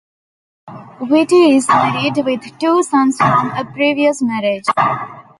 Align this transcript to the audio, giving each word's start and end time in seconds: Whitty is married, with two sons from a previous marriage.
Whitty 0.99 1.57
is 1.57 1.67
married, 1.67 2.17
with 2.25 2.57
two 2.57 2.81
sons 2.81 3.17
from 3.17 3.51
a 3.51 3.63
previous 3.63 4.19
marriage. 4.23 4.65